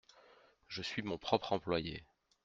[0.67, 2.03] Je suis mon propre employé.